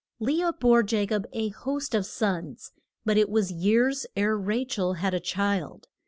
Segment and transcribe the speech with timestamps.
[0.19, 2.71] Le ah bore Ja cob a host of sons,
[3.05, 5.87] but it was years ere Ra chel had a child.